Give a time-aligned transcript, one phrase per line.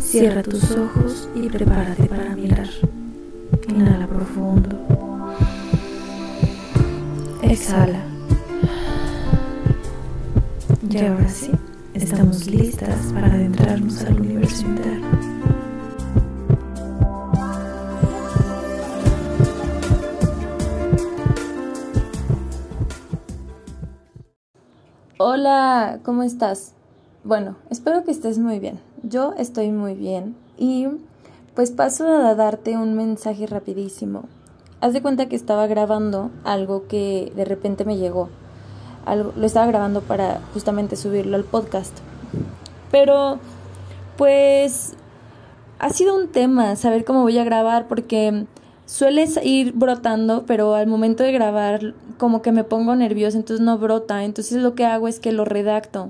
[0.00, 2.68] Cierra tus ojos y prepárate para mirar.
[3.68, 4.78] Inhala profundo.
[7.42, 8.00] Exhala.
[10.88, 11.52] Y ahora sí,
[11.94, 15.06] estamos listas para adentrarnos al universo interno.
[25.18, 26.74] Hola, ¿cómo estás?
[27.22, 28.80] Bueno, espero que estés muy bien.
[29.02, 30.86] Yo estoy muy bien y
[31.54, 34.24] pues paso a darte un mensaje rapidísimo.
[34.80, 38.30] Haz de cuenta que estaba grabando algo que de repente me llegó.
[39.36, 41.94] Lo estaba grabando para justamente subirlo al podcast.
[42.90, 43.38] Pero
[44.16, 44.94] pues
[45.78, 48.46] ha sido un tema saber cómo voy a grabar porque
[48.86, 53.76] sueles ir brotando, pero al momento de grabar como que me pongo nerviosa, entonces no
[53.76, 54.24] brota.
[54.24, 56.08] Entonces lo que hago es que lo redacto.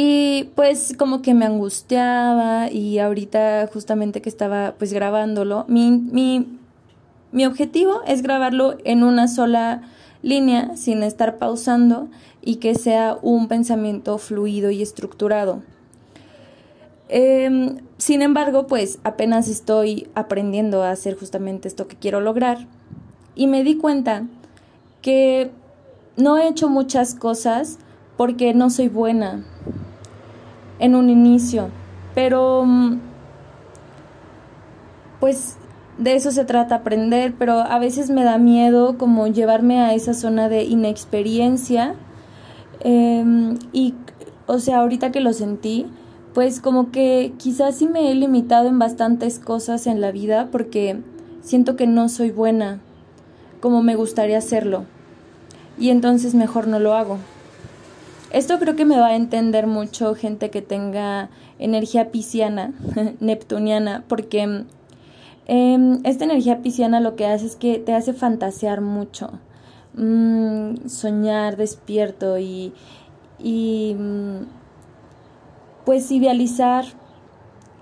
[0.00, 6.60] Y pues como que me angustiaba y ahorita justamente que estaba pues grabándolo, mi, mi,
[7.32, 9.82] mi objetivo es grabarlo en una sola
[10.22, 12.06] línea sin estar pausando
[12.42, 15.64] y que sea un pensamiento fluido y estructurado.
[17.08, 22.68] Em, sin embargo, pues apenas estoy aprendiendo a hacer justamente esto que quiero lograr
[23.34, 24.28] y me di cuenta
[25.02, 25.50] que
[26.16, 27.80] no he hecho muchas cosas
[28.16, 29.44] porque no soy buena,
[30.78, 31.68] en un inicio,
[32.14, 32.98] pero mm,
[35.20, 35.56] pues
[35.98, 40.14] de eso se trata aprender, pero a veces me da miedo como llevarme a esa
[40.14, 41.94] zona de inexperiencia
[42.80, 43.94] em, y
[44.46, 45.86] o sea, ahorita que lo sentí,
[46.34, 51.00] pues como que quizás sí me he limitado en bastantes cosas en la vida porque
[51.42, 52.80] siento que no soy buena
[53.60, 54.84] como me gustaría hacerlo
[55.78, 57.18] y entonces mejor no lo hago.
[58.30, 62.74] Esto creo que me va a entender mucho gente que tenga energía pisciana,
[63.20, 64.64] neptuniana, porque
[65.46, 69.30] em, esta energía pisciana lo que hace es que te hace fantasear mucho,
[69.94, 72.74] mm, soñar despierto y,
[73.38, 74.46] y mm,
[75.86, 76.84] pues idealizar.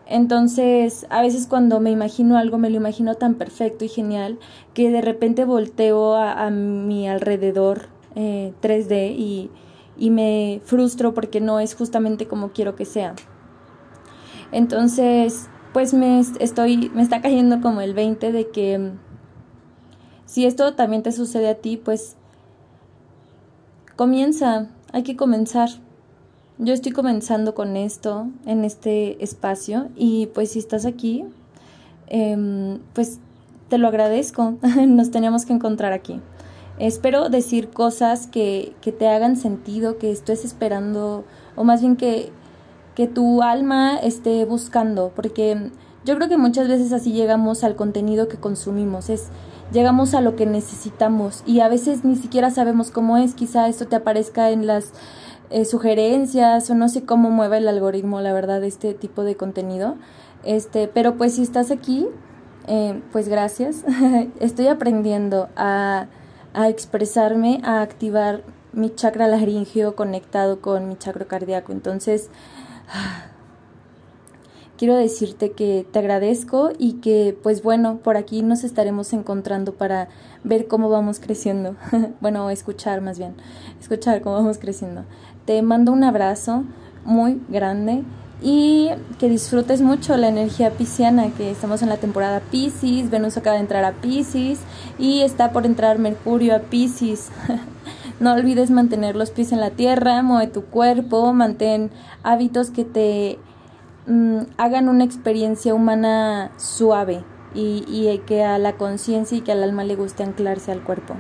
[0.09, 4.39] Entonces, a veces cuando me imagino algo, me lo imagino tan perfecto y genial
[4.75, 9.51] que de repente volteo a, mi alrededor 3D eh, y
[9.99, 13.15] y me frustro porque no es justamente como quiero que sea.
[14.53, 18.99] Entonces, pues me estoy me está cayendo como el 20 de que mm,
[20.27, 22.17] si esto también te sucede a ti, pues
[23.95, 25.69] comienza, hay que comenzar.
[26.59, 31.25] Yo estoy comenzando con esto en este espacio y pues si estás aquí,
[32.07, 33.19] em, pues
[33.69, 34.57] te lo agradezco.
[34.87, 36.21] Nos teníamos que encontrar aquí.
[36.79, 42.31] Espero decir cosas que, que te hagan sentido, que estés esperando, o más bien que,
[42.95, 45.71] que tu alma esté buscando, porque
[46.05, 49.29] yo creo que muchas veces así llegamos al contenido que consumimos, es
[49.73, 53.87] llegamos a lo que necesitamos y a veces ni siquiera sabemos cómo es, quizá esto
[53.87, 54.93] te aparezca en las
[55.51, 59.97] eh, sugerencias o no sé cómo mueve el algoritmo, la verdad, este tipo de contenido.
[60.45, 62.07] Este, pero pues si estás aquí,
[62.67, 63.85] eh, pues gracias.
[64.41, 66.07] Estoy aprendiendo a
[66.57, 71.71] a expresarme, a activar mi chakra laringio conectado con mi chakra cardíaco.
[71.71, 72.31] Entonces,
[74.79, 80.09] quiero decirte que te agradezco y que, pues bueno, por aquí nos estaremos encontrando para
[80.45, 81.77] ver cómo vamos creciendo.
[82.21, 83.35] bueno, escuchar más bien,
[83.79, 85.05] escuchar cómo vamos creciendo.
[85.45, 86.65] Te mando un abrazo
[87.05, 88.03] muy grande
[88.43, 93.55] y que disfrutes mucho la energía pisciana, que estamos en la temporada Pisces, Venus acaba
[93.55, 94.59] de entrar a Pisces
[94.99, 97.31] y está por entrar Mercurio a Pisces.
[98.21, 101.91] no olvides mantener los pies en la tierra, mueve tu cuerpo, mantén
[102.23, 103.39] hábitos que te
[104.07, 107.25] mm, hagan una experiencia humana suave
[107.55, 111.15] y, y que a la conciencia y que al alma le guste anclarse al cuerpo,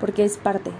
[0.00, 0.70] porque es parte,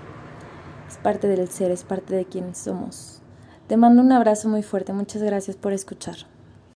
[0.87, 3.23] es parte del ser, es parte de quienes somos.
[3.67, 4.93] Te mando un abrazo muy fuerte.
[4.93, 6.17] Muchas gracias por escuchar.